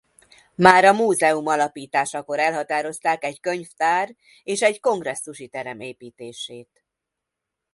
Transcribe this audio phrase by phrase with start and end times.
[0.55, 6.83] Már a múzeum alapításakor elhatározták egy könyvtár és egy kongresszusi terem építését.